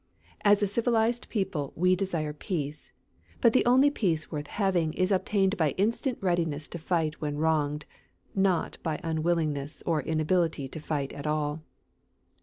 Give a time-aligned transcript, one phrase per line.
[0.43, 2.91] As a civilized people we desire peace,
[3.39, 7.85] but the only peace worth having is obtained by instant readiness to fight when wronged
[8.33, 11.61] not by unwillingness or inability to fight at all.